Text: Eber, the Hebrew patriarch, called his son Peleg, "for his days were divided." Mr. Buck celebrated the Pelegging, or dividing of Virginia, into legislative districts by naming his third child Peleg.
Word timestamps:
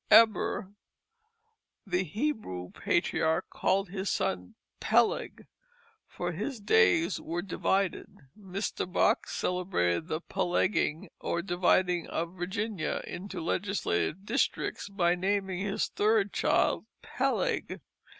Eber, 0.09 0.71
the 1.85 2.03
Hebrew 2.03 2.71
patriarch, 2.71 3.47
called 3.51 3.89
his 3.89 4.09
son 4.09 4.55
Peleg, 4.79 5.45
"for 6.07 6.31
his 6.31 6.59
days 6.59 7.21
were 7.21 7.43
divided." 7.43 8.07
Mr. 8.35 8.91
Buck 8.91 9.27
celebrated 9.27 10.07
the 10.07 10.19
Pelegging, 10.19 11.09
or 11.19 11.43
dividing 11.43 12.07
of 12.07 12.35
Virginia, 12.35 13.03
into 13.05 13.39
legislative 13.39 14.25
districts 14.25 14.89
by 14.89 15.13
naming 15.13 15.59
his 15.59 15.89
third 15.89 16.33
child 16.33 16.87
Peleg. 17.03 17.79